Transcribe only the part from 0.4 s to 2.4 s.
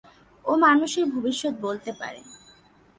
ও মানুষের ভবিষ্যত বলতে পারে।